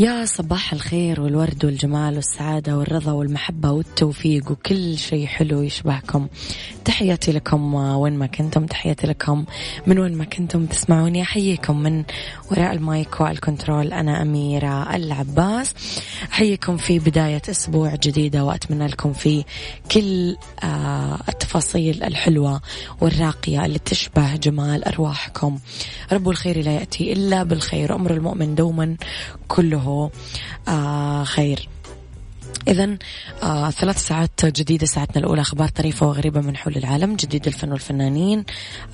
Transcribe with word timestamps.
يا 0.00 0.24
صباح 0.24 0.72
الخير 0.72 1.20
والورد 1.20 1.64
والجمال 1.64 2.14
والسعادة 2.14 2.78
والرضا 2.78 3.12
والمحبة 3.12 3.70
والتوفيق 3.70 4.50
وكل 4.50 4.98
شيء 4.98 5.26
حلو 5.26 5.62
يشبهكم. 5.62 6.26
تحياتي 6.84 7.32
لكم 7.32 7.74
وين 7.74 8.18
ما 8.18 8.26
كنتم 8.26 8.66
تحياتي 8.66 9.06
لكم. 9.06 9.44
من 9.86 9.98
وين 9.98 10.14
ما 10.14 10.24
كنتم 10.24 10.66
تسمعوني 10.66 11.22
أحييكم 11.22 11.82
من 11.82 12.04
وراء 12.50 12.72
المايك 12.72 13.20
والكنترول. 13.20 13.92
أنا 13.92 14.22
أميرة 14.22 14.96
العباس. 14.96 15.74
أحييكم 16.32 16.76
في 16.76 16.98
بداية 16.98 17.42
أسبوع 17.50 17.94
جديدة 17.94 18.44
وأتمنى 18.44 18.86
لكم 18.86 19.12
في 19.12 19.44
كل 19.90 20.36
آه، 20.64 21.18
التفاصيل 21.28 22.04
الحلوة 22.04 22.60
والراقية 23.00 23.64
اللي 23.64 23.78
تشبه 23.78 24.36
جمال 24.36 24.84
أرواحكم. 24.84 25.58
رب 26.12 26.28
الخير 26.28 26.64
لا 26.64 26.72
يأتي 26.72 27.12
إلا 27.12 27.42
بالخير. 27.42 27.94
أمر 27.94 28.10
المؤمن 28.14 28.54
دوما 28.54 28.96
كله. 29.48 29.87
آه 30.68 31.24
خير. 31.24 31.68
إذا 32.68 32.98
آه 33.42 33.70
ثلاث 33.70 34.06
ساعات 34.06 34.46
جديدة 34.46 34.86
ساعتنا 34.86 35.16
الأولى 35.18 35.40
أخبار 35.40 35.68
طريفة 35.68 36.06
وغريبة 36.06 36.40
من 36.40 36.56
حول 36.56 36.76
العالم 36.76 37.16
جديد 37.16 37.46
الفن 37.46 37.72
والفنانين 37.72 38.44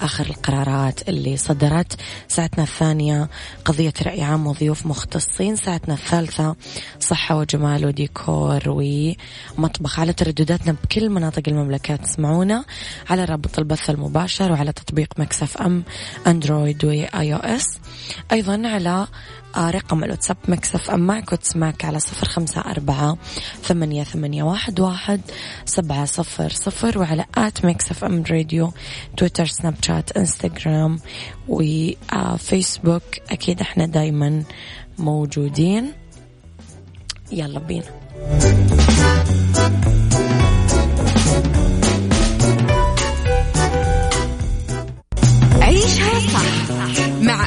آخر 0.01 0.27
القرارات 0.27 1.09
اللي 1.09 1.37
صدرت. 1.37 2.01
ساعتنا 2.29 2.65
الثانية 2.65 3.29
قضية 3.65 3.93
رأي 4.07 4.23
عام 4.23 4.47
وضيوف 4.47 4.87
مختصين. 4.87 5.57
ساعتنا 5.57 5.95
الثالثة 5.95 6.57
صحة 7.01 7.39
وجمال 7.39 7.87
وديكور 7.87 8.63
ومطبخ. 8.67 10.01
على 10.01 10.13
تردداتنا 10.13 10.77
بكل 10.83 11.11
مناطق 11.11 11.43
المملكة 11.49 11.97
تسمعونا 11.97 12.65
على 13.11 13.25
رابط 13.25 13.59
البث 13.59 13.91
المباشر 13.91 14.53
وعلى 14.53 14.73
تطبيق 14.73 15.09
Mix 15.19 15.57
FM 15.57 15.85
Android 16.27 16.85
و 16.85 17.35
iOS 17.35 17.79
أيضا 18.33 18.63
على 18.65 19.07
رقم 19.59 20.05
الواتساب 20.05 20.37
Mix 20.49 20.91
FM 20.91 21.01
معك 21.01 21.33
وتسمعك 21.33 21.85
على 21.85 21.99
صفر 22.01 22.29
خمسة 22.29 22.61
أربعة 22.61 23.17
ثمانية, 23.63 24.05
ثمانية 24.05 24.43
واحد, 24.43 24.81
واحد 24.81 25.21
سبعة 25.65 26.05
صفر 26.05 26.49
صفر 26.49 26.99
وعلى 26.99 27.25
at 27.39 27.65
Mix 27.65 28.05
FM 28.05 28.25
Radio 28.31 28.73
تويتر 29.17 29.47
سناب 29.47 29.75
شات 29.83 30.17
إنستغرام 30.17 30.99
وفيسبوك 31.49 33.03
أكيد 33.31 33.61
إحنا 33.61 33.87
دايما 33.87 34.43
موجودين. 34.99 35.93
يلا 37.33 37.59
بينا. 37.59 37.91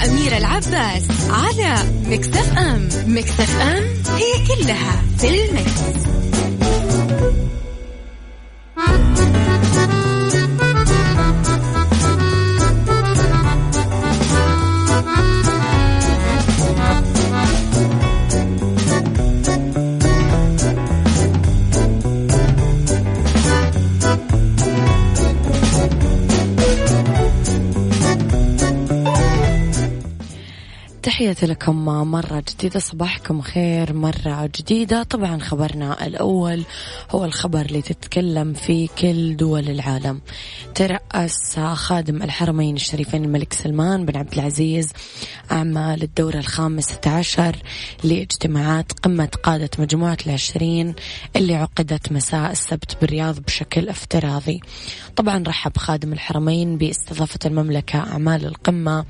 مع 0.08 0.14
أميرة 0.14 0.38
العباس 0.38 1.04
على 1.30 1.76
مكتف 2.06 2.58
أم 2.58 2.90
مكتف 3.08 3.62
أم 3.62 3.84
هي 4.18 4.48
كلها 4.48 5.02
في 5.18 5.30
المكس. 5.30 6.37
تحياتي 31.08 31.46
لكم 31.46 31.86
مرة 31.86 32.44
جديدة 32.54 32.80
صباحكم 32.80 33.42
خير 33.42 33.94
مرة 33.94 34.50
جديدة. 34.60 35.04
طبعا 35.04 35.40
خبرنا 35.40 36.06
الأول 36.08 36.64
هو 37.12 37.26
الخبر 37.26 37.62
اللي 37.62 37.82
تتكلم 37.82 38.54
في 38.54 38.88
كل 38.88 39.36
دول 39.36 39.70
العالم. 39.70 40.22
ترأس 40.76 41.60
خادم 41.60 42.24
الحرمين 42.24 42.76
الشريفين 42.76 43.24
الملك 43.24 43.54
سلمان 43.54 44.06
بن 44.06 44.18
عبد 44.18 44.34
العزيز 44.34 44.94
أعمال 45.52 46.04
الدورة 46.04 46.38
الخامسة 46.38 47.02
عشر 47.08 47.56
لاجتماعات 48.04 48.92
قمة 48.92 49.30
قادة 49.44 49.70
مجموعة 49.80 50.18
العشرين 50.28 50.96
اللي 51.36 51.56
عقدت 51.56 52.12
مساء 52.12 52.52
السبت 52.52 52.98
بالرياض 53.02 53.40
بشكل 53.40 53.90
افتراضي. 53.90 54.60
طبعا 55.16 55.44
رحب 55.48 55.78
خادم 55.78 56.14
الحرمين 56.14 56.78
باستضافة 56.78 57.40
المملكة 57.46 58.00
أعمال 58.00 58.46
القمة 58.46 59.06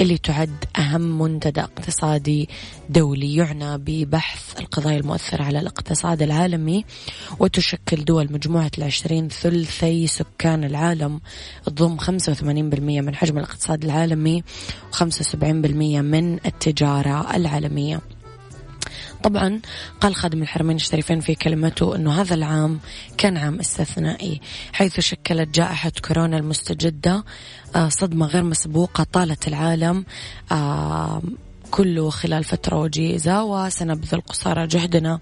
اللي 0.00 0.18
تعد 0.18 0.64
أهم 0.78 1.20
منتدى 1.44 1.60
اقتصادي 1.60 2.48
دولي 2.88 3.36
يعنى 3.36 3.78
ببحث 3.78 4.60
القضايا 4.60 4.98
المؤثرة 4.98 5.42
على 5.42 5.58
الاقتصاد 5.58 6.22
العالمي 6.22 6.84
وتشكل 7.38 8.04
دول 8.04 8.32
مجموعة 8.32 8.70
العشرين 8.78 9.28
ثلثي 9.28 10.06
سكان 10.06 10.64
العالم 10.64 11.20
تضم 11.66 11.98
85% 11.98 12.02
من 12.80 13.14
حجم 13.14 13.38
الاقتصاد 13.38 13.84
العالمي 13.84 14.44
و75% 14.92 15.44
من 15.44 16.34
التجارة 16.46 17.36
العالمية. 17.36 18.00
طبعا 19.22 19.60
قال 20.00 20.14
خادم 20.14 20.42
الحرمين 20.42 20.76
الشريفين 20.76 21.20
في 21.20 21.34
كلمته 21.34 21.96
أنه 21.96 22.20
هذا 22.20 22.34
العام 22.34 22.80
كان 23.18 23.36
عام 23.36 23.58
استثنائي 23.58 24.40
حيث 24.72 25.00
شكلت 25.00 25.54
جائحة 25.54 25.92
كورونا 26.04 26.36
المستجدة 26.36 27.24
آه، 27.76 27.88
صدمة 27.88 28.26
غير 28.26 28.42
مسبوقة 28.42 29.04
طالت 29.12 29.48
العالم 29.48 30.04
كله 31.70 32.10
خلال 32.10 32.44
فترة 32.44 32.76
وجيزة 32.76 33.44
وسنبذل 33.44 34.20
قصارى 34.20 34.66
جهدنا 34.66 35.20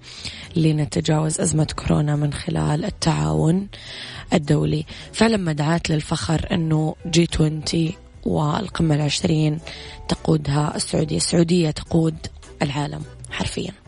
لنتجاوز 0.57 1.41
أزمة 1.41 1.67
كورونا 1.77 2.17
من 2.17 2.33
خلال 2.33 2.85
التعاون 2.85 3.69
الدولي. 4.33 4.85
فلما 5.13 5.53
دعات 5.53 5.91
للفخر 5.91 6.47
أنه 6.53 6.95
جي 7.07 7.29
20 7.35 7.63
والقمة 8.27 8.95
العشرين 8.95 9.59
تقودها 10.09 10.77
السعودية 10.77 11.17
السعودية 11.17 11.71
تقود 11.71 12.17
العالم 12.63 13.03
حرفيا. 13.31 13.88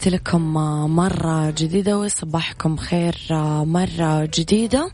تحياتي 0.00 0.16
لكم 0.16 0.54
مرة 0.94 1.50
جديدة 1.50 1.98
وصباحكم 1.98 2.76
خير 2.76 3.16
مرة 3.64 4.24
جديدة. 4.24 4.90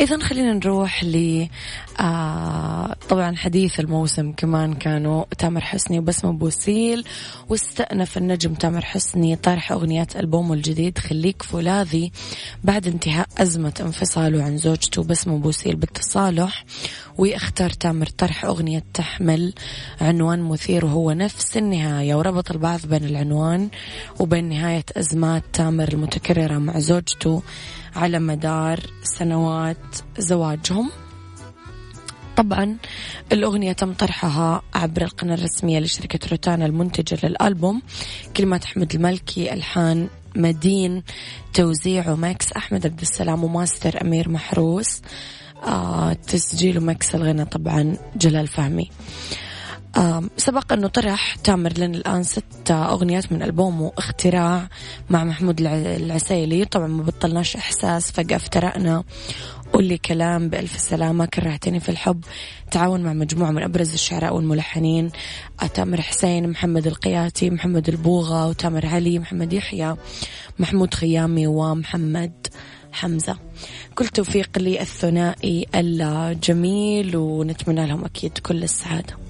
إذا 0.00 0.18
خلينا 0.18 0.52
نروح 0.52 1.04
ل 1.04 1.48
آه 2.00 2.96
طبعا 3.08 3.36
حديث 3.36 3.80
الموسم 3.80 4.32
كمان 4.32 4.74
كانوا 4.74 5.24
تامر 5.38 5.60
حسني 5.60 5.98
وبسمة 5.98 6.32
بوسيل 6.32 7.04
واستأنف 7.48 8.18
النجم 8.18 8.54
تامر 8.54 8.84
حسني 8.84 9.36
طرح 9.36 9.72
أغنيات 9.72 10.16
ألبومه 10.16 10.54
الجديد 10.54 10.98
خليك 10.98 11.42
فولاذي 11.42 12.12
بعد 12.64 12.86
انتهاء 12.86 13.28
أزمة 13.38 13.74
انفصاله 13.80 14.42
عن 14.42 14.56
زوجته 14.56 15.04
بسمة 15.04 15.38
بوسيل 15.38 15.76
بالتصالح. 15.76 16.64
واختار 17.18 17.70
تامر 17.70 18.06
طرح 18.06 18.44
أغنية 18.44 18.84
تحمل 18.94 19.54
عنوان 20.00 20.42
مثير 20.42 20.84
وهو 20.84 21.12
نفس 21.12 21.56
النهاية 21.56 22.14
وربط 22.14 22.50
البعض 22.50 22.80
بين 22.86 23.04
العنوان 23.04 23.68
وبين 24.20 24.33
نهاية 24.40 24.84
أزمات 24.96 25.42
تامر 25.52 25.92
المتكررة 25.92 26.58
مع 26.58 26.78
زوجته 26.78 27.42
على 27.96 28.18
مدار 28.18 28.80
سنوات 29.02 29.96
زواجهم. 30.18 30.90
طبعا 32.36 32.76
الأغنية 33.32 33.72
تم 33.72 33.92
طرحها 33.92 34.62
عبر 34.74 35.02
القناة 35.02 35.34
الرسمية 35.34 35.78
لشركة 35.78 36.28
روتانا 36.30 36.66
المنتجة 36.66 37.26
للألبوم. 37.26 37.82
كلمات 38.36 38.64
أحمد 38.64 38.94
المالكي 38.94 39.52
ألحان 39.52 40.08
مدين 40.36 41.02
توزيع 41.54 42.14
ماكس 42.14 42.52
أحمد 42.52 42.86
عبد 42.86 43.00
السلام 43.00 43.44
وماستر 43.44 44.02
أمير 44.02 44.28
محروس. 44.28 45.02
آه 45.66 46.12
تسجيل 46.12 46.78
ومكس 46.78 47.14
الغنى 47.14 47.44
طبعا 47.44 47.96
جلال 48.16 48.46
فهمي. 48.46 48.90
آه 48.90 49.53
سبق 50.36 50.72
أنه 50.72 50.88
طرح 50.88 51.34
تامر 51.34 51.72
لنا 51.78 51.96
الآن 51.96 52.22
ست 52.22 52.70
أغنيات 52.70 53.32
من 53.32 53.42
ألبومه 53.42 53.92
اختراع 53.98 54.68
مع 55.10 55.24
محمود 55.24 55.60
العسيلي. 55.60 56.64
طبعا 56.64 56.86
ما 56.86 57.02
بطلناش 57.02 57.56
إحساس 57.56 58.12
فجأة 58.12 58.36
افترقنا. 58.36 59.04
قول 59.72 59.84
لي 59.84 59.98
كلام 59.98 60.48
بألف 60.48 60.80
سلامة 60.80 61.26
كرهتني 61.26 61.80
في 61.80 61.88
الحب. 61.88 62.24
تعاون 62.70 63.02
مع 63.02 63.12
مجموعة 63.12 63.50
من 63.50 63.62
أبرز 63.62 63.92
الشعراء 63.92 64.34
والملحنين. 64.34 65.10
تامر 65.74 66.00
حسين 66.00 66.50
محمد 66.50 66.86
القياتي 66.86 67.50
محمد 67.50 67.88
البوغة 67.88 68.46
وتامر 68.48 68.86
علي 68.86 69.18
محمد 69.18 69.52
يحيى 69.52 69.96
محمود 70.58 70.94
خيامي 70.94 71.46
ومحمد 71.46 72.46
حمزة. 72.92 73.36
كل 73.94 74.08
توفيق 74.08 74.58
للثنائي 74.58 75.66
الجميل 75.74 77.16
ونتمنى 77.16 77.86
لهم 77.86 78.04
أكيد 78.04 78.38
كل 78.38 78.62
السعادة. 78.62 79.23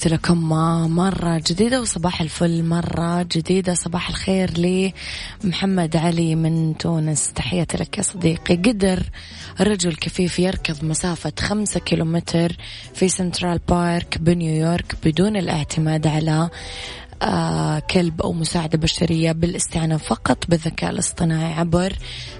تحياتي 0.00 0.16
لكم 0.16 0.48
مرة 0.96 1.42
جديدة 1.46 1.80
وصباح 1.80 2.20
الفل. 2.20 2.64
مرة 2.64 3.22
جديدة 3.22 3.74
صباح 3.74 4.08
الخير 4.08 4.50
لمحمد 5.44 5.96
علي 5.96 6.34
من 6.34 6.78
تونس. 6.78 7.32
تحياتي 7.32 7.76
لك 7.76 7.98
يا 7.98 8.02
صديقي. 8.02 8.56
قدر 8.56 9.02
رجل 9.60 9.94
كفيف 9.94 10.38
يركض 10.38 10.84
مسافة 10.84 11.32
خمسة 11.40 11.80
كيلومتر 11.80 12.56
في 12.94 13.08
سنترال 13.08 13.60
بارك 13.68 14.18
بنيويورك 14.18 14.94
بدون 15.04 15.36
الاعتماد 15.36 16.06
على 16.06 16.50
كلب 17.90 18.22
أو 18.22 18.32
مساعدة 18.32 18.78
بشرية 18.78 19.32
بالاستعانة 19.32 19.96
فقط 19.96 20.44
بالذكاء 20.48 20.90
الاصطناعي 20.90 21.52
عبر 21.52 21.92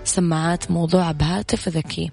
سماعات 0.05 0.71
موضوعة 0.71 1.13
بهاتف 1.13 1.69
ذكي. 1.69 2.11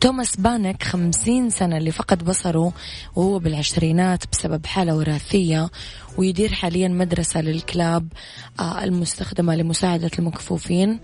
توماس 0.00 0.36
بانك 0.36 0.82
خمسين 0.82 1.50
سنة 1.50 1.76
اللي 1.76 1.90
فقد 1.90 2.24
بصره 2.24 2.72
وهو 3.16 3.38
بالعشرينات 3.38 4.24
بسبب 4.32 4.66
حالة 4.66 4.96
وراثية 4.96 5.70
ويدير 6.18 6.52
حاليا 6.52 6.88
مدرسة 6.88 7.40
للكلاب 7.40 8.08
آه 8.60 8.84
المستخدمة 8.84 9.54
لمساعدة 9.54 10.10
المكفوفين. 10.18 11.00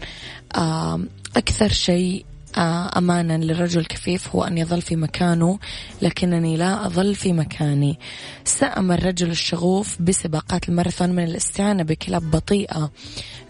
آه 0.56 1.00
أكثر 1.37 1.69
شيء 1.69 2.25
آه، 2.25 2.31
أمانا 2.58 3.38
للرجل 3.38 3.81
الكفيف 3.81 4.28
هو 4.28 4.44
أن 4.44 4.58
يظل 4.58 4.82
في 4.82 4.96
مكانه 4.96 5.58
لكنني 6.02 6.56
لا 6.56 6.87
أظل 6.87 7.14
في 7.14 7.32
مكاني. 7.32 7.99
سأم 8.44 8.93
الرجل 8.93 9.31
الشغوف 9.31 10.02
بسباقات 10.02 10.69
الماراثون 10.69 11.10
من 11.10 11.25
الاستعانة 11.25 11.82
بكلاب 11.82 12.31
بطيئة 12.31 12.90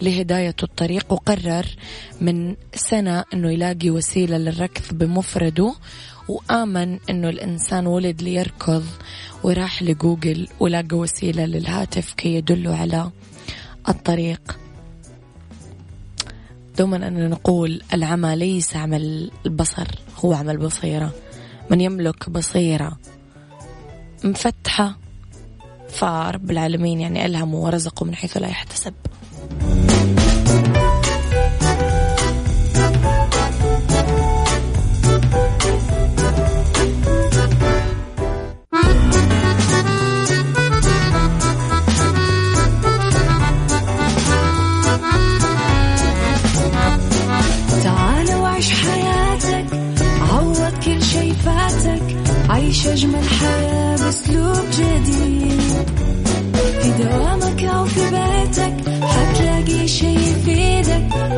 لهداية 0.03 0.57
الطريق. 0.63 1.13
وقرر 1.13 1.67
من 2.21 2.57
سنة 2.75 3.25
أنه 3.35 3.53
يلاقي 3.53 3.91
وسيلة 3.91 4.39
للركض 4.39 4.95
بمفرده 4.95 5.75
وآمن 6.29 6.99
أنه 7.11 7.29
الإنسان 7.29 7.87
ولد 7.87 8.23
ليركض 8.23 8.85
وراح 9.43 9.83
لجوجل 9.83 10.49
ولقى 10.61 10.97
وسيلة 10.97 11.45
للهاتف 11.45 12.13
كي 12.13 12.35
يدله 12.35 12.77
على 12.77 13.11
الطريق. 13.89 14.59
دوما 16.79 16.97
أننا 16.97 17.29
نقول 17.29 17.83
العمى 17.93 18.37
ليس 18.37 18.77
عمل 18.77 19.31
البصر 19.47 19.89
هو 20.17 20.33
عمل 20.33 20.57
بصيرة. 20.57 21.13
من 21.71 21.81
يملك 21.81 22.31
بصيرة 22.31 22.99
مفتحة 24.25 24.97
فرب 25.89 26.51
العالمين 26.51 27.01
يعني 27.01 27.27
ألهمه 27.27 27.57
ورزقه 27.57 28.05
من 28.05 28.15
حيث 28.15 28.37
لا 28.37 28.49
يحتسب. 28.49 28.95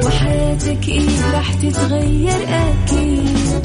وحياتك 0.06 0.88
إيه 0.88 1.32
راح 1.32 1.54
تتغير 1.54 2.48
أكيد. 2.48 3.64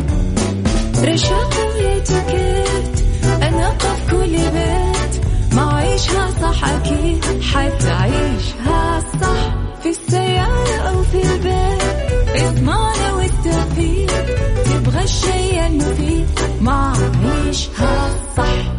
رشاق 1.03 1.53
ويتوكيت 1.75 3.03
أنا 3.41 3.69
قف 3.69 4.11
كل 4.11 4.37
بيت. 4.37 5.25
ما 5.55 5.73
عيشها 5.75 6.29
صح 6.41 6.63
أكيد 6.69 7.25
حتعيشها 7.53 8.99
صح. 9.21 9.55
في 9.83 9.89
السيارة 9.89 10.75
أو 10.89 11.03
في 11.03 11.21
البيت 11.23 12.43
إضمعنا 12.43 13.13
والتوفيق. 13.13 14.25
تبغى 14.65 15.03
الشيء 15.03 15.67
المفيد 15.67 16.27
ما 16.61 16.93
عيشها 17.23 18.09
صح. 18.37 18.78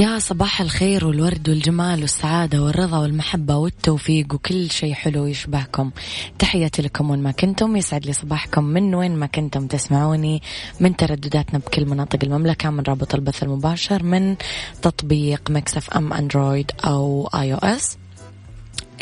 يا 0.00 0.18
صباح 0.18 0.60
الخير 0.60 1.06
والورد 1.06 1.48
والجمال 1.48 2.00
والسعادة 2.00 2.62
والرضا 2.62 2.98
والمحبة 2.98 3.56
والتوفيق 3.56 4.34
وكل 4.34 4.70
شيء 4.70 4.92
حلو 4.92 5.26
يشبهكم. 5.26 5.90
تحياتي 6.38 6.82
لكم 6.82 7.10
وين 7.10 7.22
ما 7.22 7.30
كنتم 7.30 7.76
يسعد 7.76 8.06
لي 8.06 8.12
صباحكم 8.12 8.64
من 8.64 8.94
وين 8.94 9.16
ما 9.16 9.26
كنتم 9.26 9.66
تسمعوني 9.66 10.42
من 10.80 10.96
تردداتنا 10.96 11.58
بكل 11.58 11.86
مناطق 11.86 12.18
المملكة 12.22 12.70
من 12.70 12.82
رابط 12.88 13.14
البث 13.14 13.42
المباشر 13.42 14.02
من 14.02 14.36
تطبيق 14.82 15.50
Mix 15.50 15.90
FM 15.90 16.12
Android 16.12 16.70
أو 16.84 17.30
iOS 17.34 17.98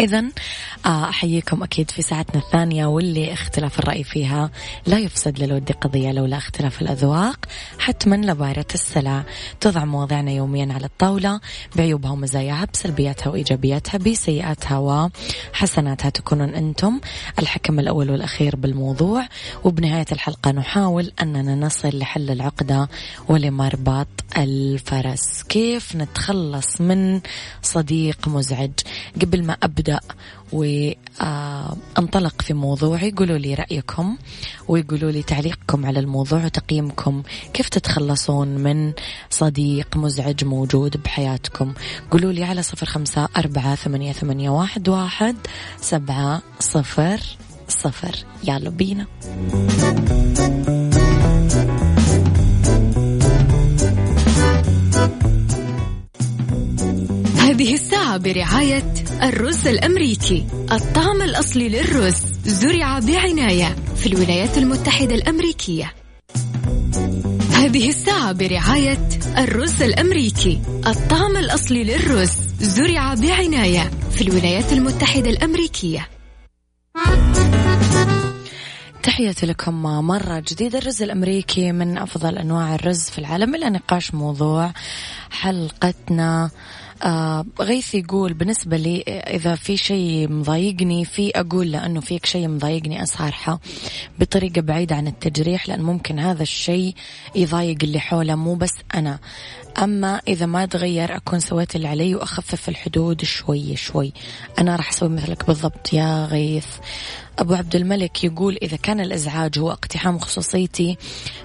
إذا 0.01 0.25
آه، 0.87 1.09
أحييكم 1.09 1.63
أكيد 1.63 1.91
في 1.91 2.03
ساعتنا 2.03 2.41
الثانية 2.41 2.87
واللي 2.87 3.33
اختلاف 3.33 3.79
الرأي 3.79 4.05
فيها 4.05 4.51
لا 4.87 4.99
يفسد 4.99 5.39
للود 5.39 5.73
قضية 5.73 6.13
لولا 6.13 6.37
اختلاف 6.37 6.83
الأذواق. 6.83 7.47
حتما 7.79 8.17
لبارت 8.17 8.67
السلع 8.75 9.25
تضع 9.61 9.85
مواضيعنا 9.85 10.31
يوميا 10.31 10.73
على 10.73 10.87
الطاولة 10.87 11.41
بعيوبها 11.77 12.11
ومزاياها 12.11 12.67
بسلبياتها 12.75 13.31
وإيجابياتها 13.31 13.99
بسيئاتها 13.99 14.79
وحسناتها 15.53 16.11
تكونون 16.11 16.49
أنتم 16.49 17.01
الحكم 17.39 17.81
الأول 17.81 18.11
والأخير 18.11 18.57
بالموضوع. 18.57 19.29
وبنهاية 19.65 20.07
الحلقة 20.13 20.51
نحاول 20.51 21.13
أننا 21.23 21.55
نصل 21.55 21.99
لحل 21.99 22.31
العقدة 22.31 22.89
ولمربط 23.29 24.09
الفرس. 24.37 25.43
كيف 25.43 25.97
نتخلص 25.97 26.81
من 26.81 27.21
صديق 27.63 28.29
مزعج؟ 28.29 28.73
قبل 29.23 29.45
ما 29.45 29.57
أبدأ 29.63 29.88
وأنطلق 30.53 32.43
في 32.43 32.55
موضوعي. 32.55 33.11
قولوا 33.11 33.39
لي 33.39 33.55
رأيكم 33.55 34.17
ويقولوا 34.69 35.11
لي 35.11 35.23
تعليقكم 35.23 35.87
على 35.87 36.01
الموضوع 36.01 36.45
وتقييمكم. 36.45 37.23
كيف 37.53 37.69
تتخلصون 37.69 38.49
من 38.49 38.93
صديق 39.31 39.97
مزعج 39.97 40.45
موجود 40.45 40.97
بحياتكم؟ 40.97 41.75
قولوا 42.11 42.33
لي 42.33 42.45
على 42.45 42.63
صفر 42.63 42.87
خمسة 42.87 43.29
أربعة 43.37 43.75
ثمانية, 43.75 44.13
ثمانية 44.13 44.51
واحد, 44.51 44.89
واحد 44.89 45.37
سبعة 45.81 46.43
صفر 46.61 47.21
صفر. 47.69 48.25
يلا 48.45 48.71
بينا. 48.71 49.07
هذه 57.37 57.75
الساعة 57.75 58.17
برعاية 58.17 58.95
الرز 59.23 59.67
الأمريكي 59.67 60.47
الطعم 60.73 61.23
الأصلي 61.23 61.69
للرز 61.69 62.15
زرع 62.45 62.99
بعناية 62.99 63.77
في 63.97 64.07
الولايات 64.07 64.59
المتحدة 64.59 65.15
الأمريكية. 65.15 65.93
هذه 67.53 67.89
الساعة 67.89 68.33
برعاية 68.33 69.09
الرز 69.39 69.83
الأمريكي 69.83 70.61
الطعم 70.87 71.37
الأصلي 71.37 71.85
للرز 71.85 72.33
زرع 72.61 73.15
بعناية 73.15 73.91
في 74.11 74.23
الولايات 74.23 74.73
المتحدة 74.73 75.31
الأمريكية. 75.31 76.09
تحياتي 79.03 79.47
لكم 79.47 79.83
مرة 79.83 80.43
جديدة. 80.49 80.79
الرز 80.79 81.03
الأمريكي 81.03 81.73
من 81.73 81.99
أفضل 81.99 82.39
أنواع 82.39 82.75
الرز 82.75 83.03
في 83.03 83.19
العالم. 83.19 83.55
إلى 83.55 83.71
نقاش 83.71 84.15
موضوع 84.15 84.73
حلقتنا 85.31 86.51
آه 87.03 87.47
غيث 87.61 87.95
يقول 87.95 88.35
بالنسبة 88.35 88.77
لي 88.77 89.01
إذا 89.09 89.55
في 89.55 89.77
شيء 89.77 90.33
مضايقني 90.33 91.05
في 91.05 91.31
أقول 91.35 91.73
لأنه 91.73 92.01
فيك 92.01 92.27
شيء 92.27 92.49
مضايقني 92.49 93.03
أصارحه 93.03 93.61
بطريقة 94.19 94.61
بعيدة 94.61 94.97
عن 94.97 95.07
التجريح 95.07 95.69
لأن 95.69 95.83
ممكن 95.83 96.19
هذا 96.19 96.43
الشيء 96.43 96.95
يضايق 97.35 97.79
اللي 97.83 98.01
حوله 98.01 98.35
مو 98.35 98.55
بس 98.55 98.75
أنا. 98.95 99.19
أما 99.83 100.21
إذا 100.29 100.47
ما 100.47 100.67
تغير 100.67 101.17
أكون 101.17 101.41
سويت 101.41 101.77
اللي 101.77 101.89
علي 101.89 102.15
وأخفف 102.15 102.69
الحدود 102.69 103.25
شوي 103.25 103.77
شوي. 103.77 104.13
أنا 104.59 104.77
راح 104.77 104.89
أسوي 104.89 105.09
مثلك 105.09 105.47
بالضبط 105.47 105.93
يا 105.93 106.25
غيث. 106.25 106.67
أبو 107.39 107.55
عبد 107.55 107.77
الملك 107.77 108.25
يقول 108.25 108.59
إذا 108.63 108.77
كان 108.77 109.01
الإزعاج 109.01 109.59
هو 109.59 109.71
اقتحام 109.71 110.19
خصوصيتي 110.19 110.97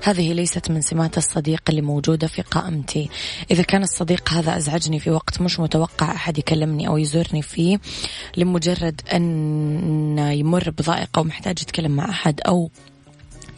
هذه 0.03 0.33
ليست 0.33 0.71
من 0.71 0.81
سمات 0.81 1.17
الصديق 1.17 1.62
اللي 1.69 1.81
موجودة 1.81 2.27
في 2.27 2.41
قائمتي. 2.41 3.09
إذا 3.51 3.63
كان 3.63 3.83
الصديق 3.83 4.29
هذا 4.29 4.57
أزعجني 4.57 5.00
في 5.00 5.12
وقت 5.12 5.41
مش 5.41 5.59
متوقع 5.59 6.12
أحد 6.12 6.38
يكلمني 6.38 6.88
أو 6.88 6.97
يزورني 6.97 7.41
فيه 7.41 7.79
لمجرد 8.38 9.01
أن 9.13 10.17
يمر 10.17 10.69
بضائقة 10.69 11.19
ومحتاج 11.19 11.62
يتكلم 11.62 11.91
مع 11.91 12.09
أحد 12.09 12.41
أو 12.41 12.69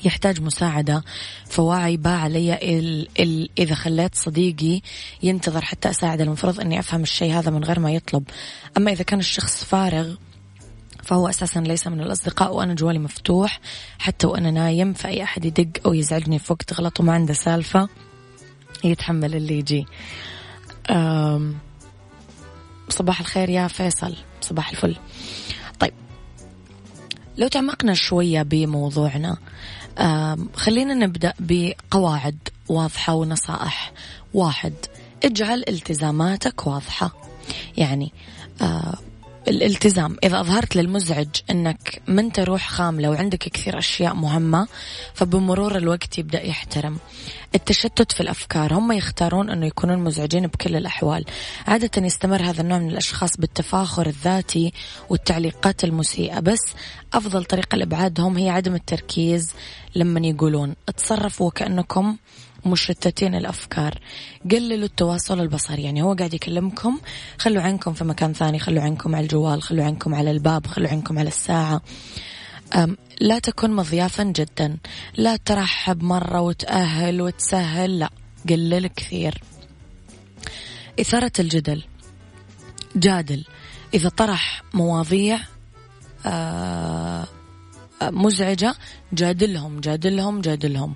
يحتاج 0.06 0.42
مساعدة 0.42 1.04
فواعي 1.46 1.98
با 1.98 2.10
علي 2.10 2.54
ال 2.80 3.08
ال 3.20 3.50
إذا 3.58 3.76
خليت 3.76 4.16
صديقي 4.16 4.82
ينتظر 5.24 5.62
حتى 5.62 5.90
أساعده 5.90 6.24
المفروض 6.24 6.60
أني 6.60 6.80
أفهم 6.80 7.02
الشيء 7.02 7.34
هذا 7.34 7.52
من 7.52 7.64
غير 7.64 7.80
ما 7.80 7.92
يطلب. 7.92 8.24
أما 8.78 8.92
إذا 8.92 9.04
كان 9.04 9.20
الشخص 9.20 9.64
فارغ 9.64 10.16
فهو 11.06 11.30
أساسا 11.30 11.60
ليس 11.60 11.88
من 11.88 12.02
الأصدقاء 12.02 12.56
وأنا 12.56 12.74
جوالي 12.74 13.00
مفتوح 13.00 13.60
حتى 14.00 14.28
وأنا 14.28 14.52
نايم 14.52 14.94
فأي 14.94 15.24
أحد 15.24 15.46
يدق 15.46 15.70
أو 15.86 15.94
يزعجني 15.94 16.40
في 16.40 16.54
وقت 16.54 16.74
غلط 16.74 17.00
وما 17.00 17.14
عنده 17.14 17.34
سالفة 17.34 17.90
يتحمل 18.84 19.36
اللي 19.36 19.60
يجي. 19.60 19.86
صباح 22.90 23.20
الخير 23.20 23.50
يا 23.50 23.68
فيصل. 23.68 24.16
صباح 24.42 24.70
الفل. 24.70 24.96
طيب 25.80 25.94
لو 27.38 27.48
تعمقنا 27.48 27.94
شوية 27.94 28.42
بموضوعنا 28.42 29.38
خلينا 30.56 30.94
نبدأ 30.94 31.34
بقواعد 31.40 32.38
واضحة 32.70 33.14
ونصائح. 33.14 33.92
واحد 34.34 34.74
اجعل 35.24 35.64
التزاماتك 35.70 36.68
واضحة. 36.68 37.16
يعني 37.78 38.14
الالتزام. 39.48 40.18
إذا 40.24 40.40
أظهرت 40.40 40.76
للمزعج 40.76 41.28
أنك 41.52 42.02
من 42.08 42.32
تروح 42.32 42.70
خاملة 42.70 43.10
وعندك 43.10 43.38
كثير 43.38 43.78
أشياء 43.78 44.14
مهمة 44.14 44.68
فبمرور 45.14 45.78
الوقت 45.78 46.18
يبدأ 46.18 46.46
يحترم. 46.46 46.98
التشتت 47.56 48.12
في 48.12 48.22
الأفكار 48.22 48.74
هم 48.74 48.92
يختارون 48.92 49.50
أنه 49.50 49.66
يكونون 49.66 49.98
مزعجين 49.98 50.48
بكل 50.48 50.76
الأحوال. 50.76 51.26
عادة 51.68 52.06
يستمر 52.06 52.42
هذا 52.42 52.62
النوع 52.62 52.80
من 52.80 52.90
الأشخاص 52.90 53.38
بالتفاخر 53.38 54.08
الذاتي 54.08 54.74
والتعليقات 55.10 55.84
المسيئة. 55.84 56.40
بس 56.40 56.62
أفضل 57.14 57.44
طريقة 57.46 57.76
لإبعادهم 57.76 58.38
هي 58.38 58.50
عدم 58.50 58.76
التركيز 58.76 59.54
لما 59.96 60.28
يقولون. 60.28 60.76
تصرفوا 60.98 61.52
كأنكم 61.52 62.18
مشتتين 62.66 63.36
الأفكار. 63.36 64.00
قللوا 64.52 64.86
التواصل 64.86 65.40
البصري. 65.40 65.84
يعني 65.84 66.02
هو 66.02 66.14
قاعد 66.14 66.34
يكلمكم 66.34 67.00
خلوا 67.38 67.62
عينكم 67.62 67.94
في 67.94 68.04
مكان 68.04 68.34
ثاني 68.34 68.60
خلوا 68.60 68.84
عينكم 68.84 69.16
على 69.16 69.24
الجوال 69.24 69.64
خلوا 69.64 69.84
عينكم 69.84 70.16
على 70.16 70.32
الباب 70.32 70.68
خلوا 70.68 70.88
عينكم 70.90 71.20
على 71.20 71.28
الساعة. 71.28 71.82
لا 73.22 73.40
تكن 73.40 73.72
مضيافا 73.76 74.24
جدا. 74.24 74.78
لا 75.18 75.36
ترحب 75.36 76.04
مرة 76.04 76.42
وتأهل 76.42 77.22
وتسهل. 77.22 78.00
لا 78.00 78.10
قلل 78.50 78.88
كثير. 78.88 79.44
إثارة 81.00 81.32
الجدل. 81.40 81.84
جادل. 82.96 83.46
إذا 83.94 84.10
طرح 84.10 84.64
مواضيع 84.74 85.40
آه 86.26 87.15
مزعجة 88.04 88.76
جادلهم 89.14 89.80
جادلهم 89.80 90.42
جادلهم. 90.42 90.94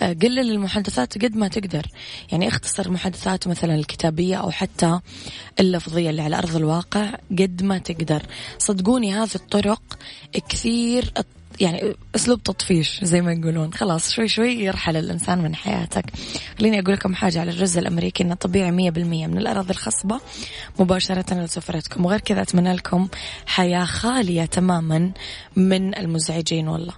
قلل 0.00 0.38
المحادثات 0.38 1.24
قد 1.24 1.36
ما 1.36 1.48
تقدر. 1.48 1.86
يعني 2.32 2.48
اختصر 2.48 2.86
المحادثات 2.86 3.48
مثلا 3.48 3.74
الكتابية 3.74 4.36
أو 4.36 4.50
حتى 4.50 5.00
اللفظية 5.60 6.10
اللي 6.10 6.22
على 6.22 6.38
أرض 6.38 6.56
الواقع 6.56 7.10
قد 7.30 7.62
ما 7.62 7.78
تقدر. 7.78 8.22
صدقوني 8.58 9.14
هذه 9.14 9.34
الطرق 9.34 9.98
كثير 10.48 11.12
يعني 11.60 11.94
اسلوب 12.14 12.42
تطفيش 12.42 13.00
زي 13.04 13.20
ما 13.20 13.32
يقولون. 13.32 13.72
خلاص 13.72 14.10
شوي 14.10 14.28
شوي 14.28 14.54
يرحل 14.54 14.96
الإنسان 14.96 15.38
من 15.42 15.54
حياتك. 15.54 16.04
خليني 16.58 16.80
أقول 16.80 16.94
لكم 16.94 17.14
حاجة 17.14 17.40
على 17.40 17.50
الرز 17.50 17.78
الأمريكي 17.78 18.22
إنه 18.22 18.34
طبيعي 18.34 18.70
مية 18.70 18.90
بالمية. 18.90 19.26
من 19.26 19.38
الأراضي 19.38 19.70
الخصبة 19.70 20.20
مباشرة 20.78 21.34
لسفرتكم. 21.34 22.04
وغير 22.04 22.20
كذا 22.20 22.42
أتمنى 22.42 22.72
لكم 22.72 23.08
حياة 23.46 23.84
خالية 23.84 24.44
تماما 24.44 25.10
من 25.56 25.98
المزعجين 25.98 26.68
والله. 26.68 26.94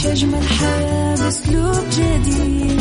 عيش 0.00 0.06
أجمل 0.06 0.42
حياة 0.48 1.16
بأسلوب 1.16 1.84
جديد. 1.92 2.80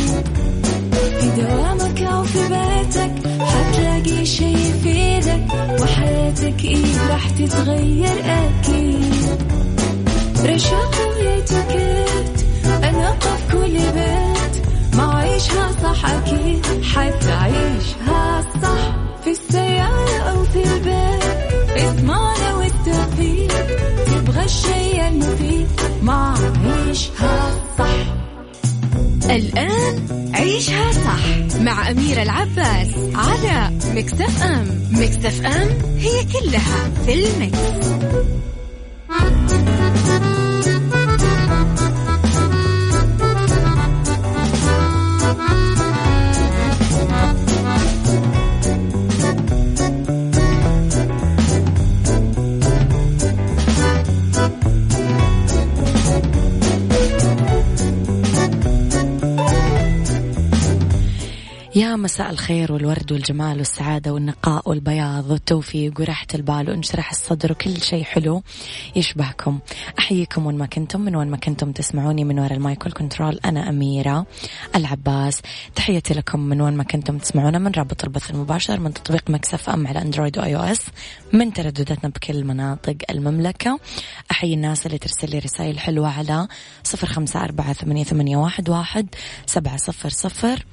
في 1.19 1.29
دوامك 1.41 2.01
أو 2.01 2.23
في 2.23 2.39
بيتك 2.39 3.11
حتلاقي 3.41 4.25
شي 4.25 4.53
يفيدك. 4.53 5.45
وحياتك 5.81 6.65
إيه 6.65 7.07
راح 7.09 7.29
تتغير 7.29 8.23
أكيد. 8.25 9.13
رشاق 10.45 10.95
ويتوكيت 11.19 12.45
أنا 12.83 13.09
قف 13.09 13.51
كل 13.51 13.77
بيت. 13.77 14.65
ما 14.97 15.15
عيشها 15.17 15.71
صح 15.83 16.05
أكيد 16.09 16.65
حتعيشها 16.83 17.99
تبغى 24.50 24.58
الشي 24.58 25.08
المفيد 25.08 25.68
ما 26.01 26.36
عيشها 26.65 27.51
صح 27.77 28.15
الآن 29.29 30.08
عيشها 30.36 30.91
صح 30.91 31.60
مع 31.62 31.91
أميرة 31.91 32.22
العباس 32.22 32.88
على 33.15 33.72
مكتف 33.96 34.44
أم 34.44 34.88
مكتف 34.91 35.46
أم 35.46 35.70
هي 35.98 36.24
كلها 36.24 36.89
في 37.06 37.13
المكس. 37.13 37.89
مساء 62.00 62.29
الخير 62.29 62.72
والورد 62.72 63.12
والجمال 63.12 63.58
والسعادة 63.58 64.13
والنقاء 64.13 64.70
والبياض 64.70 65.32
والتوفيق 65.32 66.00
وراحة 66.00 66.27
البال 66.36 66.70
وانشراح 66.70 67.12
الصدر 67.12 67.51
وكل 67.51 67.82
شيء 67.82 68.03
حلو 68.03 68.44
يشبهكم. 68.96 69.60
أحييكم 70.00 70.46
وين 70.46 70.58
ما 70.58 70.65
كنتم 70.65 71.01
من 71.01 71.15
وين 71.15 71.27
ما 71.27 71.38
كنتم 71.38 71.72
تسمعوني 71.72 72.24
من 72.24 72.39
وراء 72.39 72.53
ال 72.53 72.62
mic 72.62 72.86
وال 72.86 72.98
control 72.98 73.39
أنا 73.46 73.70
أميرة 73.70 74.25
العباس. 74.75 75.41
تحياتي 75.75 76.13
لكم 76.13 76.39
من 76.39 76.62
وين 76.62 76.74
ما 76.74 76.84
كنتم 76.84 77.18
تسمعونا 77.18 77.60
من 77.60 77.72
رابط 77.72 78.03
البث 78.03 78.32
المباشر 78.32 78.79
من 78.79 78.94
تطبيق 78.94 79.29
Mix 79.29 79.69
FM 79.69 79.88
على 79.88 80.01
Android 80.01 80.38
و 80.38 80.55
iOS 80.55 80.81
من 81.34 81.53
تردداتنا 81.53 82.10
بكل 82.10 82.44
مناطق 82.44 82.98
المملكة. 83.10 83.79
أحيي 84.32 84.53
الناس 84.53 84.86
اللي 84.86 84.98
ترسل 84.98 85.29
لي 85.29 85.39
رسائل 85.39 85.79
حلوة 85.79 86.10
على 86.10 86.48
صفر 86.84 87.08
خمسة 87.08 87.44
أربعة 87.44 87.74
ثمانية 87.74 88.38
واحد 88.38 89.10
سبعة 89.46 89.77
صفر 89.77 90.10
صفر. 90.10 90.65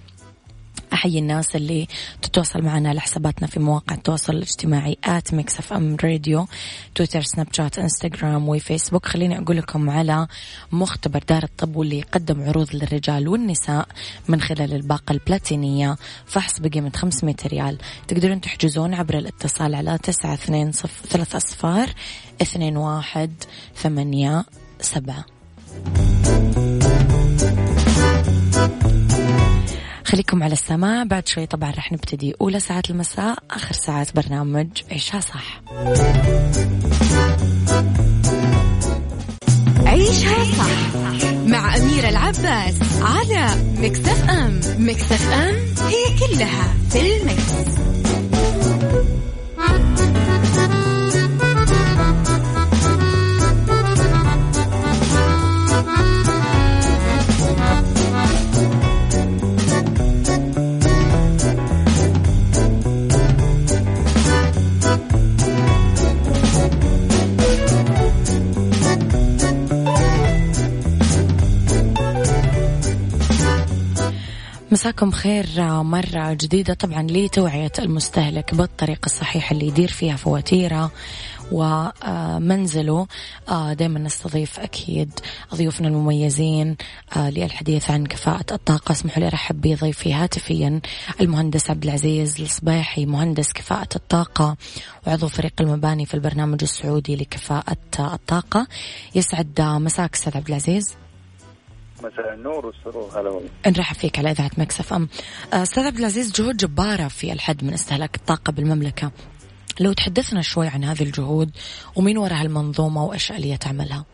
أحيي 0.92 1.18
الناس 1.18 1.56
اللي 1.56 1.88
تتواصل 2.22 2.62
معنا 2.62 2.88
على 2.88 3.00
حساباتنا 3.00 3.48
في 3.48 3.60
مواقع 3.60 3.94
التواصل 3.94 4.32
الاجتماعي 4.32 4.96
at 5.04 5.34
Mix 5.34 5.58
FM 5.58 5.96
Radio 6.04 6.46
تويتر 6.94 7.22
سناب 7.22 7.46
شات 7.52 7.78
انستغرام 7.78 8.48
وفيسبوك 8.48 9.06
خليني 9.06 9.38
أقول 9.38 9.56
لكم 9.56 9.90
على 9.90 10.26
مختبر 10.72 11.20
دار 11.28 11.42
الطب 11.42 11.76
واللي 11.76 11.98
يقدم 11.98 12.42
عروض 12.42 12.74
للرجال 12.74 13.28
والنساء 13.28 13.88
من 14.28 14.40
خلال 14.40 14.72
الباقة 14.72 15.12
البلاتينية 15.12 15.96
فحص 16.26 16.60
بقيمة 16.60 16.92
500 16.96 17.36
ريال. 17.46 17.78
تقدرون 18.08 18.40
تحجزون 18.40 18.94
عبر 18.94 19.18
الاتصال 19.18 19.74
على 19.74 19.98
9 19.98 20.70
صف 20.70 21.06
ثلاث 21.08 21.36
أصفار 21.36 21.90
اثنين 22.42 22.76
واحد 22.76 23.32
ثمانية 23.76 24.44
سبعة. 24.80 25.24
خليكم 30.06 30.42
على 30.42 30.52
السماع. 30.52 31.04
بعد 31.04 31.28
شوي 31.28 31.46
طبعا 31.46 31.70
رح 31.70 31.92
نبتدي 31.92 32.34
أولى 32.40 32.60
ساعات 32.60 32.90
المساء 32.90 33.38
آخر 33.50 33.72
ساعات 33.72 34.16
برنامج 34.16 34.68
عيشها 34.90 35.20
صح. 35.20 35.62
عيشها 39.86 40.44
صح 40.44 41.26
مع 41.46 41.76
أميرة 41.76 42.08
العباس 42.08 42.74
على 43.02 43.48
مكتف 43.78 44.30
أم. 44.30 44.60
مكتف 44.78 45.32
أم 45.32 45.54
هي 45.86 46.18
كلها 46.18 46.74
في 46.90 47.16
المكس. 47.16 47.52
مساكم 74.86 75.10
خير 75.10 75.46
مرة 75.82 76.32
جديدة. 76.32 76.74
طبعا 76.74 77.02
لتوعية 77.02 77.72
المستهلك 77.78 78.54
بالطريقة 78.54 79.06
الصحيحة 79.06 79.52
اللي 79.52 79.66
يدير 79.66 79.88
فيها 79.88 80.16
فواتيرة 80.16 80.92
ومنزله. 81.52 83.06
آه، 83.48 83.72
دائما 83.72 83.98
نستضيف 83.98 84.60
أكيد 84.60 85.10
ضيوفنا 85.54 85.88
المميزين 85.88 86.76
آه، 87.16 87.30
للحديث 87.30 87.90
عن 87.90 88.06
كفاءة 88.06 88.54
الطاقة. 88.54 88.92
اسمحوا 88.92 89.20
لي 89.20 89.26
أرحب 89.26 89.60
بضيفي 89.60 90.14
هاتفيا 90.14 90.80
المهندس 91.20 91.70
عبد 91.70 91.84
العزيز 91.84 92.40
الصباحي 92.40 93.06
مهندس 93.06 93.52
كفاءة 93.52 93.96
الطاقة 93.96 94.56
وعضو 95.06 95.28
فريق 95.28 95.52
المباني 95.60 96.06
في 96.06 96.14
البرنامج 96.14 96.62
السعودي 96.62 97.16
لكفاءة 97.16 97.76
الطاقة. 97.98 98.66
يسعد 99.14 99.60
مساك 99.60 100.14
أستاذ 100.14 100.36
عبد 100.36 100.48
العزيز. 100.48 101.05
مساء 102.02 102.34
النور 102.34 102.66
والسرور. 102.66 103.10
هلا 103.20 103.30
والله. 103.30 103.50
نرحب 103.66 103.96
فيك 103.96 104.18
على 104.18 104.30
إذاعة 104.30 104.50
Mix 104.58 104.92
FM. 104.92 105.08
آه، 105.52 105.62
أستاذ 105.62 105.86
عبد 105.86 105.98
العزيز 105.98 106.32
جهود 106.32 106.56
جبارة 106.56 107.08
في 107.08 107.32
الحد 107.32 107.64
من 107.64 107.72
استهلاك 107.72 108.16
الطاقة 108.16 108.52
بالمملكة. 108.52 109.10
لو 109.80 109.92
تحدثنا 109.92 110.42
شوي 110.42 110.68
عن 110.68 110.84
هذه 110.84 111.02
الجهود 111.02 111.50
ومين 111.96 112.18
وراء 112.18 112.40
هالمنظومة 112.40 113.04
وإيش 113.04 113.32
آلية 113.32 113.58
عملها؟ 113.66 114.04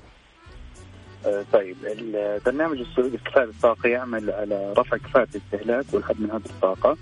آه 1.26 1.44
طيب 1.52 1.76
البرنامج 1.84 2.78
السعودي 2.78 3.16
لكفاءة 3.16 3.44
الطاقة 3.44 3.88
يعمل 3.88 4.30
على 4.30 4.72
رفع 4.78 4.96
كفاءة 4.96 5.28
الاستهلاك 5.34 5.84
والحد 5.92 6.20
من 6.20 6.30
هذه 6.30 6.46
الطاقة. 6.46 6.96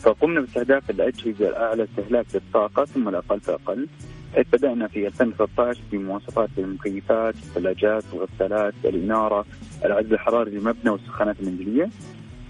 فقمنا 0.00 0.40
باستهداف 0.40 0.90
الأجهزة 0.90 1.48
الأعلى 1.48 1.84
استهلاك 1.84 2.26
للطاقة 2.34 2.84
ثم 2.84 3.08
الأقل 3.08 3.40
فأقل 3.40 3.88
بدأنا 4.36 4.86
في 4.88 5.06
2013 5.06 5.80
بمواصفات 5.92 6.48
المكيفات، 6.58 7.34
الثلاجات، 7.34 8.04
الغسالات، 8.12 8.74
الإنارة، 8.84 9.44
العزل 9.84 10.14
الحراري 10.14 10.50
للمبنى 10.50 10.90
والسخانات 10.90 11.36
المنزلية. 11.40 11.88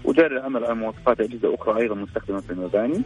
وجاري 0.05 0.35
العمل 0.37 0.65
على 0.65 0.75
مواصفات 0.75 1.21
أجهزة 1.21 1.55
أخرى 1.55 1.81
أيضا 1.81 1.95
مستخدمة 1.95 2.39
في 2.39 2.49
المباني. 2.49 3.01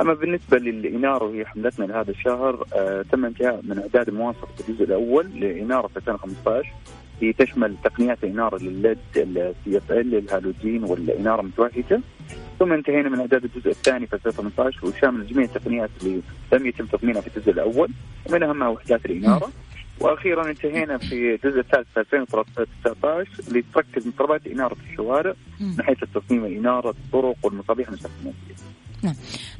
أما 0.00 0.14
بالنسبة 0.14 0.58
للإنارة 0.58 1.24
وهي 1.24 1.44
حملتنا 1.46 1.84
لهذا 1.84 2.10
الشهر 2.10 2.66
آه 2.74 3.02
تم 3.02 3.24
انتهاء 3.24 3.60
من 3.62 3.78
إعداد 3.78 4.10
مواصفة 4.10 4.48
الجزء 4.68 4.84
الأول 4.84 5.40
لإنارة 5.40 5.90
2015 5.96 6.72
هي 7.20 7.32
تشمل 7.32 7.76
تقنيات 7.84 8.24
الإنارة 8.24 8.62
للل 8.62 8.98
LED 9.16 9.92
ال 9.92 9.97
CFL 9.97 10.14
الهالوجين 10.14 10.84
والإنارة 10.84 11.40
المتوهجة 11.40 12.00
ثم 12.62 12.72
انتهينا 12.72 13.08
من 13.08 13.20
إعداد 13.20 13.44
الجزء 13.44 13.70
الثاني 13.70 14.06
في 14.06 14.12
2018 14.14 14.86
وشامل 14.86 15.26
جميع 15.26 15.44
التقنيات 15.44 15.90
اللي 16.02 16.22
لم 16.52 16.66
يتم 16.66 16.86
تصميمها 16.86 17.20
في 17.20 17.36
الجزء 17.36 17.50
الأول 17.50 17.88
ومن 18.26 18.42
أهمها 18.42 18.68
وحدات 18.68 19.04
الإنارة. 19.06 19.50
وأخيرا 20.00 20.50
انتهينا 20.50 20.98
في 20.98 21.34
الجزء 21.34 21.60
الثالث 21.60 21.86
في 21.94 22.00
2019 22.00 23.28
اللي 23.48 23.64
تركز 23.74 24.06
من 24.06 24.12
طلبات 24.12 24.46
إنارة 24.46 24.76
الشوارع 24.90 25.34
من 25.60 25.82
حيث 25.82 26.02
التصميم 26.02 26.44
الإنارة 26.44 26.90
الطرق 26.90 27.36
والمصابيح 27.42 27.88
المستخدمه 27.88 28.32
نعم. 29.02 29.14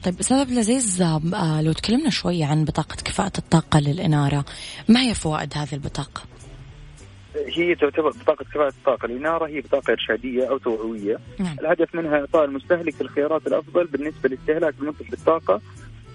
طيب 0.04 0.18
أستاذ 0.20 0.36
عبد 0.36 0.50
العزيز 0.50 1.02
آه، 1.02 1.62
لو 1.62 1.72
تكلمنا 1.72 2.10
شوي 2.10 2.44
عن 2.44 2.64
بطاقة 2.64 2.96
كفاءة 3.04 3.38
الطاقة 3.38 3.80
للإنارة 3.80 4.44
ما 4.88 5.00
هي 5.00 5.14
فوائد 5.14 5.52
هذه 5.56 5.72
البطاقة؟ 5.72 6.22
هي 7.36 7.74
تعتبر 7.74 8.10
بطاقة 8.10 8.44
كفاءة 8.44 8.68
الطاقة 8.68 9.06
الإنارة 9.06 9.46
هي 9.46 9.60
بطاقة 9.60 9.92
إرشادية 9.92 10.44
أو 10.50 10.58
توعوية 10.58 11.18
نعم. 11.38 11.56
الهدف 11.60 11.94
منها 11.94 12.20
إعطاء 12.20 12.44
المستهلك 12.44 13.00
الخيارات 13.00 13.46
الأفضل 13.46 13.86
بالنسبة 13.86 14.28
لاستهلاك 14.28 14.74
المنتج 14.80 15.10
للطاقة 15.10 15.60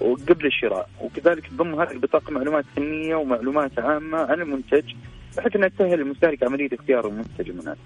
وقبل 0.02 0.46
الشراء 0.46 0.90
وكذلك 1.02 1.48
تضم 1.48 1.82
هذه 1.82 1.92
البطاقة 1.92 2.32
معلومات 2.32 2.66
فنية 2.76 3.16
ومعلومات 3.16 3.80
عامة 3.80 4.18
عن 4.18 4.42
المنتج 4.42 4.94
بحيث 5.38 5.56
أنها 5.56 5.68
تسهل 5.68 6.02
المستهلك 6.02 6.44
عملية 6.44 6.70
اختيار 6.74 7.08
المنتج 7.08 7.50
المناسب 7.50 7.82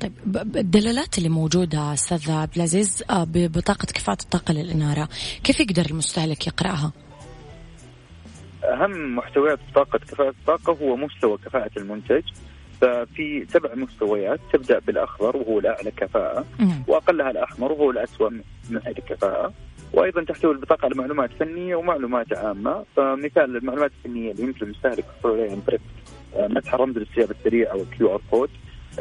طيب 0.00 0.12
الدلالات 0.56 1.18
اللي 1.18 1.28
موجودة 1.28 1.92
أستاذ 1.92 2.30
عبد 2.30 2.56
العزيز 2.56 3.04
آه، 3.10 3.24
ببطاقة 3.24 3.86
كفاءة 3.86 4.22
الطاقة 4.22 4.54
للإنارة 4.54 5.08
كيف 5.44 5.60
يقدر 5.60 5.86
المستهلك 5.90 6.46
يقرأها؟ 6.46 6.92
أهم 8.64 9.16
محتويات 9.16 9.58
بطاقه 9.70 9.98
كفاءة 9.98 10.28
الطاقة 10.28 10.72
هو 10.82 10.96
مستوى 10.96 11.38
كفاءة 11.38 11.70
المنتج. 11.76 12.22
ففي 12.80 13.46
سبع 13.48 13.74
مستويات 13.74 14.40
تبدأ 14.52 14.78
بالأخضر 14.78 15.36
وهو 15.36 15.58
الاعلى 15.58 15.90
كفاءة 15.90 16.44
وأقلها 16.88 17.30
الأحمر 17.30 17.72
وهو 17.72 17.90
الاسوء 17.90 18.30
من 18.70 18.82
حيث 18.82 18.98
الكفاءه 18.98 19.52
وأيضا 19.92 20.24
تحتوي 20.24 20.52
البطاقة 20.52 20.84
على 20.84 20.94
معلومات 20.94 21.30
فنية 21.32 21.76
ومعلومات 21.76 22.32
عامة. 22.32 22.84
فمثال 22.96 23.56
المعلومات 23.56 23.90
الفنية 23.98 24.32
اللي 24.32 24.42
يمكن 24.42 24.66
المستهلك 24.66 25.04
يحصل 25.16 25.32
عليها 25.32 25.52
عن 25.52 25.60
طريق 25.60 25.80
مسح 26.36 26.74
رمز 26.74 26.96
الاستجابه 26.96 27.30
السريع 27.30 27.72
أو 27.72 27.82
ال 27.82 28.14
QR 28.14 28.20
code. 28.30 28.50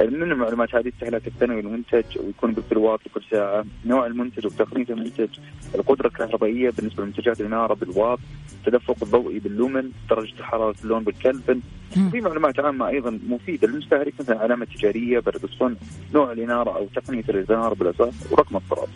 من 0.08 0.32
المعلومات 0.32 0.76
هذه 0.76 0.90
استهلاك 0.90 1.28
السنوي 1.28 1.62
للمنتج 1.62 2.18
ويكون 2.18 2.54
بالكيلوواط 2.54 3.00
لكل 3.06 3.24
ساعة، 3.32 3.66
نوع 3.86 4.06
المنتج 4.06 4.46
وتقنيه 4.46 4.86
المنتج، 4.90 5.30
القدرة 5.76 6.08
الكهربائية 6.08 6.70
بالنسبة 6.70 7.04
لمنتجات 7.04 7.42
الاناره 7.42 7.74
بالواط، 7.74 8.20
التدفق 8.54 8.96
الضوئي 9.04 9.40
باللومن، 9.40 9.92
درجة 10.10 10.44
حراره 10.44 10.76
اللون 10.84 11.04
بالكلفن، 11.04 11.62
في 12.12 12.22
معلومات 12.22 12.60
عامة 12.60 12.88
أيضا 12.88 13.20
مفيدة 13.28 13.68
للمستهلك 13.68 14.14
مثل 14.20 14.34
علامه 14.34 14.66
تجاريه، 14.66 15.20
بلد 15.20 15.44
الصنع، 15.44 15.76
نوع 16.14 16.32
الإنارة 16.32 16.78
أو 16.78 16.88
تقنية 16.96 17.24
الاناره 17.30 17.76
بالأساس 17.76 18.14
ورقم 18.32 18.56
الطراز. 18.56 18.90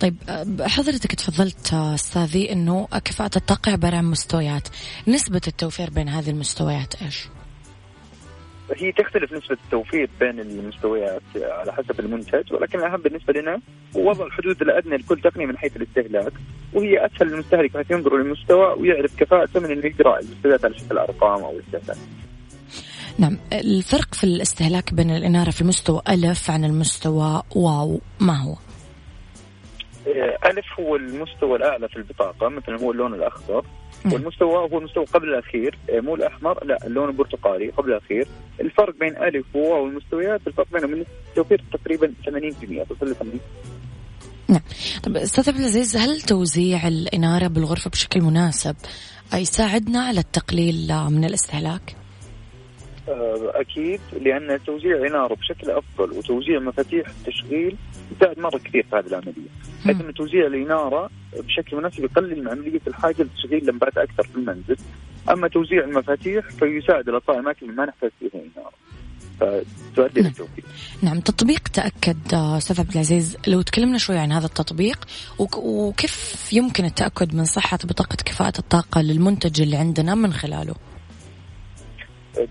طيب 0.00 0.16
حضرتك 0.60 1.14
تفضلت 1.14 1.74
أستاذي 1.74 2.52
إنه 2.52 2.88
كفاءة 3.04 3.36
الطاقة 3.36 3.72
عبارة 3.72 3.96
عن 3.96 4.04
مستويات، 4.04 4.68
نسبة 5.08 5.40
التوفير 5.48 5.90
بين 5.90 6.08
هذه 6.08 6.30
المستويات 6.30 7.02
إيش؟ 7.02 7.28
هي 8.76 8.92
تختلف 8.92 9.32
نسبة 9.32 9.56
التوفير 9.64 10.10
بين 10.20 10.40
المستويات 10.40 11.22
على 11.36 11.72
حسب 11.72 12.00
المنتج 12.00 12.52
ولكن 12.52 12.78
الأهم 12.78 13.00
بالنسبة 13.00 13.32
لنا 13.32 13.60
هو 13.96 14.10
وضع 14.10 14.26
الحدود 14.26 14.62
الأدنى 14.62 14.96
لكل 14.96 15.20
تقنية 15.20 15.46
من 15.46 15.58
حيث 15.58 15.76
الاستهلاك 15.76 16.32
وهي 16.72 17.06
أسهل 17.06 17.28
للمستهلك 17.28 17.72
بحيث 17.72 17.90
ينظر 17.90 18.16
للمستوى 18.16 18.74
ويعرف 18.80 19.16
كفاءته 19.16 19.60
من 19.60 19.70
إنه 19.70 19.86
يقرأ 19.86 20.18
المستويات 20.20 20.64
على 20.64 20.74
شكل 20.74 20.98
أرقام 20.98 21.44
أو 21.44 21.60
استهلاك. 21.60 21.96
نعم 23.18 23.38
الفرق 23.52 24.14
في 24.14 24.24
الاستهلاك 24.24 24.94
بين 24.94 25.10
الإنارة 25.10 25.50
في 25.50 25.62
المستوى 25.62 26.02
ألف 26.08 26.50
عن 26.50 26.64
المستوى 26.64 27.42
واو 27.56 28.00
ما 28.20 28.42
هو؟ 28.42 28.54
ألف 30.46 30.80
هو 30.80 30.96
المستوى 30.96 31.56
الأعلى 31.56 31.88
في 31.88 31.96
البطاقة 31.96 32.48
مثلا 32.48 32.80
هو 32.80 32.92
اللون 32.92 33.14
الأخضر 33.14 33.64
والمستوى 34.12 34.56
هو 34.72 34.78
المستوى 34.78 35.04
قبل 35.04 35.28
الأخير. 35.28 35.78
آه، 35.90 36.00
مو 36.00 36.14
الأحمر 36.14 36.64
لا 36.64 36.86
اللون 36.86 37.08
البرتقالي 37.08 37.70
قبل 37.70 37.92
الأخير. 37.92 38.28
الفرق 38.60 38.94
بين 38.98 39.16
ألف 39.16 39.46
وواو 39.54 39.86
المستويات 39.86 40.40
الفرق 40.46 40.66
بينهم 40.72 40.90
من 40.90 41.04
التوفير 41.28 41.64
تقريبا 41.72 42.14
80% 42.24 42.84
تصل 42.84 43.10
ل 43.10 43.14
80 43.14 43.40
نعم. 44.48 44.60
طب 45.02 45.16
أستاذ 45.16 45.50
عبد 45.50 45.58
العزيز 45.58 45.96
هل 45.96 46.20
توزيع 46.20 46.88
الإنارة 46.88 47.46
بالغرفة 47.46 47.90
بشكل 47.90 48.20
مناسب 48.20 48.76
يساعدنا 49.34 50.00
على 50.00 50.20
التقليل 50.20 50.92
من 51.10 51.24
الإستهلاك؟ 51.24 51.96
آه، 53.08 53.52
أكيد 53.54 54.00
لأن 54.20 54.58
توزيع 54.66 54.96
الاناره 54.96 55.34
بشكل 55.34 55.70
أفضل 55.70 56.18
وتوزيع 56.18 56.58
مفاتيح 56.58 57.08
التشغيل 57.08 57.76
يساعد 58.16 58.38
مرة 58.38 58.58
كثير 58.58 58.86
في 58.90 58.96
هذه 58.96 59.06
العملية، 59.06 59.50
حيث 59.84 60.00
ان 60.00 60.14
توزيع 60.14 60.46
الإنارة 60.46 61.10
بشكل 61.36 61.76
مناسب 61.76 62.04
يقلل 62.04 62.40
من 62.40 62.48
عملية 62.48 62.80
الحاجة 62.86 63.22
لتشغيل 63.22 63.66
لمبات 63.66 63.98
أكثر 63.98 64.22
في 64.22 64.36
المنزل، 64.36 64.76
أما 65.30 65.48
توزيع 65.48 65.84
المفاتيح 65.84 66.48
فيساعد 66.48 67.08
الاطفال 67.08 67.34
الاماكن 67.34 67.66
اللي 67.66 67.76
ما 67.76 67.86
نحتاج 67.86 68.10
فيها 68.20 68.40
إنارة. 68.40 68.84
فتؤدي 69.40 70.20
نعم. 70.20 70.32
نعم 71.02 71.20
تطبيق 71.20 71.68
تأكد 71.68 72.34
أستاذ 72.34 72.80
عبد 72.80 72.92
العزيز 72.92 73.36
لو 73.46 73.62
تكلمنا 73.62 73.98
شوي 73.98 74.18
عن 74.18 74.32
هذا 74.32 74.46
التطبيق 74.46 75.04
وكيف 75.38 76.52
يمكن 76.52 76.84
التأكد 76.84 77.34
من 77.34 77.44
صحة 77.44 77.78
بطاقة 77.84 78.16
كفاءة 78.16 78.58
الطاقة 78.58 79.00
للمنتج 79.00 79.60
اللي 79.62 79.76
عندنا 79.76 80.14
من 80.14 80.32
خلاله؟ 80.32 80.74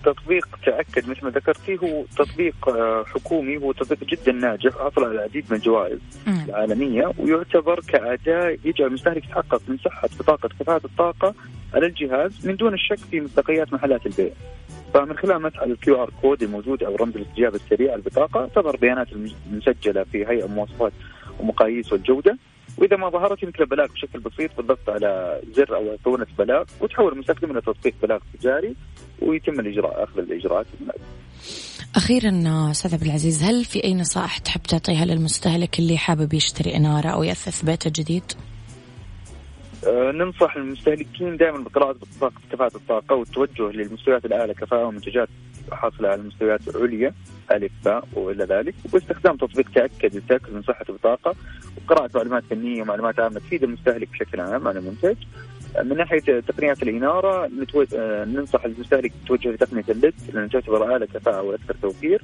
تطبيق 0.04 0.48
تأكد 0.66 1.10
مثل 1.10 1.26
ما 1.26 1.30
ذكرتي 1.30 1.78
هو 1.84 2.04
تطبيق 2.18 2.70
آه، 2.70 3.04
حكومي 3.04 3.58
هو 3.58 3.72
تطبيق 3.72 4.04
جدا 4.04 4.32
حائز 4.32 4.72
على 4.98 5.08
العديد 5.08 5.46
من 5.50 5.58
الجوائز 5.58 6.00
العالمية 6.28 7.12
ويعتبر 7.18 7.80
كأداة 7.80 8.58
يجعل 8.66 8.88
المستهلك 8.88 9.26
يتحقق 9.26 9.62
من 9.68 9.78
صحة 9.78 10.10
بطاقة 10.20 10.50
كفاءة 10.60 10.86
الطاقة 10.86 11.36
على 11.74 11.86
الجهاز 11.86 12.48
من 12.48 12.56
دون 12.56 12.74
الشك 12.74 12.98
في 12.98 13.22
مصداقيات 13.22 13.74
محلات 13.74 14.06
البيع. 14.06 14.32
فمن 14.94 15.18
خلال 15.18 15.42
مسح 15.42 15.62
ال 15.62 16.04
QR 16.04 16.10
code 16.22 16.44
الموجود 16.44 16.84
أو 16.84 16.96
رمز 16.96 17.16
الاستجابة 17.16 17.56
السريع 17.56 17.96
البطاقه 17.96 18.50
تظهر 18.56 18.78
بيانات 18.78 19.08
المسجلة 19.52 20.04
في 20.04 20.26
هيئة 20.28 20.48
مواصفات 20.48 20.94
ومقاييس 21.40 21.94
والجودة 21.94 22.38
وإذا 22.78 22.98
ما 22.98 23.10
ظهرت 23.10 23.44
يمكن 23.44 23.64
البلاغ 23.64 23.88
بشكل 23.88 24.20
بسيط 24.20 24.58
بالضغط 24.58 24.90
على 24.90 25.42
زر 25.52 25.76
أو 25.76 25.92
ايقونه 25.92 26.28
بلاغ 26.38 26.64
وتحول 26.82 27.14
المستخدم 27.14 27.52
إلى 27.52 27.62
تطبيق 27.62 27.94
بلاغ 28.04 28.20
تجاري 28.40 28.76
ويتم 29.22 29.60
الإجراء 29.60 30.04
أخذ 30.04 30.20
الإجراءات 30.20 30.66
أخيرا 31.96 32.32
أستاذ 32.72 32.94
عبد 32.94 33.04
العزيز 33.04 33.44
هل 33.44 33.66
في 33.66 33.84
أي 33.84 33.94
نصائح 33.94 34.38
تحب 34.38 34.62
تعطيها 34.62 35.06
للمستهلك 35.06 35.80
اللي 35.80 35.98
حابب 35.98 36.34
يشتري 36.34 36.76
أنارة 36.76 37.10
أو 37.10 37.24
يأثث 37.24 37.66
بيته 37.66 37.92
جديد؟ 37.96 38.24
أه 39.88 40.12
ننصح 40.12 40.56
المستهلكين 40.56 41.38
دائما 41.38 41.58
بقراءة 41.58 41.96
بطاقة 42.18 42.42
كفاءة 42.52 42.76
الطاقة 42.76 43.16
والتوجه 43.16 43.72
للمستويات 43.72 44.26
الأعلى 44.26 44.54
كفاءة 44.54 44.86
ومنتجات 44.86 45.30
حاصلة 45.72 46.10
على 46.10 46.22
المستويات 46.22 46.68
العليا 46.68 47.14
ألف 47.52 47.72
باء 47.86 48.08
وإلى 48.14 48.44
ذلك 48.44 48.76
واستخدام 48.94 49.38
تطبيق 49.38 49.72
تأكد 49.76 50.16
للتأكد 50.16 50.54
من 50.54 50.62
صحة 50.62 50.86
البطاقة 50.90 51.36
وقراءة 51.78 52.10
معلومات 52.16 52.44
فنية 52.50 52.82
ومعلومات 52.82 53.20
عامة 53.20 53.40
تفيد 53.40 53.64
المستهلك 53.64 54.10
بشكل 54.10 54.40
عام 54.40 54.68
عن 54.68 54.78
المنتج. 54.78 55.16
من 55.84 55.98
ناحية 55.98 56.40
تقنيات 56.40 56.84
الإنارة 56.84 57.50
آه، 57.96 58.26
ننصح 58.26 58.66
المستهلك 58.66 59.12
يتوجه 59.24 59.52
لتقنية 59.52 59.84
الليد 59.90 60.14
لأن 60.34 60.50
تعتبر 60.50 60.92
أعلى 60.92 61.08
كفاءة 61.08 61.42
وأكثر 61.42 61.76
توفير. 61.82 62.22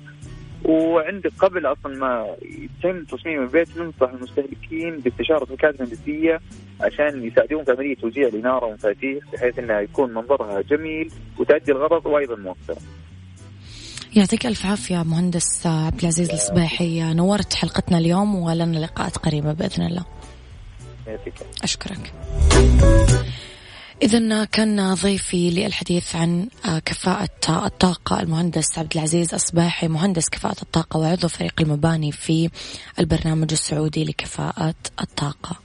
وعند 0.66 1.28
قبل 1.40 1.66
أصلا 1.66 1.96
ما 1.98 2.36
يتم 2.42 3.04
تصميم 3.04 3.44
البيت 3.44 3.78
ننصح 3.78 4.10
المستهلكين 4.14 5.00
باستشاره 5.00 5.54
وكاله 5.54 5.76
هندسية 5.80 6.40
عشان 6.82 7.28
يساعدون 7.28 7.64
في 7.64 7.72
عملية 7.72 7.96
توزيع 7.96 8.28
الإنارة 8.28 8.66
والمفاتيح 8.66 9.24
بحيث 9.34 9.60
انها 9.60 9.80
يكون 9.80 10.14
منظرها 10.14 10.62
جميل 10.62 11.12
وتؤدي 11.38 11.72
الغرض 11.72 12.06
وأيضا 12.06 12.36
موفره. 12.36 12.78
يعطيك 14.16 14.46
ألف 14.46 14.66
عافية 14.66 15.04
مهندس 15.04 15.68
عبد 15.68 16.00
العزيز 16.00 16.30
الصباحي 16.30 17.14
نورت 17.14 17.54
حلقتنا 17.54 17.98
اليوم 17.98 18.36
ولنا 18.36 18.78
لقاءات 18.78 19.18
قريبة 19.18 19.54
بإذن 19.54 19.86
الله. 19.86 20.06
أشكرك. 21.64 22.14
إذا 24.02 24.46
كان 24.46 24.94
ضيفي 24.94 25.50
للحديث 25.50 26.16
عن 26.16 26.48
كفاءة 26.86 27.30
الطاقة 27.66 28.20
المهندس 28.20 28.80
عبد 28.80 28.94
العزيز 28.96 29.34
أصباحي 29.34 29.88
مهندس 29.88 30.30
كفاءة 30.30 30.62
الطاقة 30.62 31.00
وعضو 31.00 31.28
فريق 31.28 31.54
المباني 31.62 32.12
في 32.12 32.50
البرنامج 33.00 33.52
السعودي 33.52 34.04
لكفاءة 34.04 34.76
الطاقة. 35.02 35.60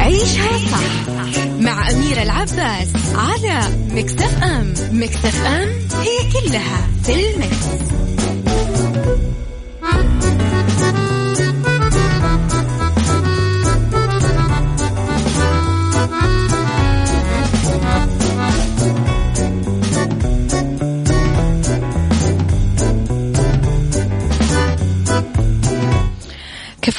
عيشها 0.00 0.58
صح 0.70 1.08
مع 1.60 1.90
أميرة 1.90 2.22
العباس 2.22 2.92
على 3.14 3.60
مكتف 3.90 4.42
أم 4.42 4.74
مكتف 4.92 5.46
أم 5.46 5.68
هي 6.00 6.32
كلها 6.32 6.88
في 7.02 7.34
المكس. 7.34 7.88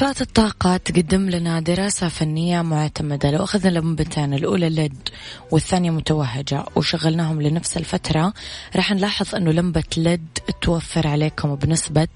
كفاءة 0.10 0.24
الطاقة 0.24 0.78
تقدم 0.78 1.30
لنا 1.30 1.60
دراسة 1.60 2.08
فنية 2.08 2.62
معتمدة. 2.62 3.32
لو 3.32 3.44
أخذنا 3.44 3.70
اللمبتين 3.70 4.34
الأولى 4.34 4.70
LED 4.70 5.10
والثانية 5.52 5.92
متوهجة 5.92 6.66
وشغلناهم 6.76 7.42
لنفس 7.42 7.78
الفترة 7.78 8.34
راح 8.76 8.92
نلاحظ 8.92 9.36
أنه 9.36 9.52
لمبة 9.52 9.84
LED 9.98 10.28
توفر 10.62 11.08
عليكم 11.08 11.56
بنسبة 11.56 12.08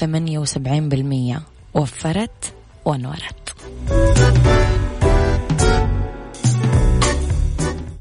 78% 0.00 1.40
وفرت 1.74 2.54
ونورت. 2.84 3.54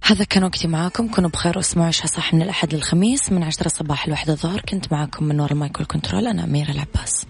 هذا 0.04 0.24
كان 0.24 0.44
وقتي 0.44 0.68
معاكم. 0.68 1.08
كونوا 1.08 1.30
بخير 1.30 1.58
واسمعوا 1.58 1.88
عيشها 1.88 2.08
صح 2.08 2.34
من 2.34 2.42
الأحد 2.42 2.74
للخميس 2.74 3.32
من 3.32 3.44
عشرة 3.44 3.68
صباح 3.68 4.08
لواحدة 4.08 4.34
الظهر. 4.34 4.62
كنت 4.62 4.92
معاكم 4.92 5.26
من 5.26 5.40
وراء 5.40 5.54
ال 5.54 5.59
mic 5.59 5.75
وال 5.75 5.86
control 5.86 6.28
أنا 6.28 6.44
أميرة 6.44 6.72
العباس. 6.72 7.26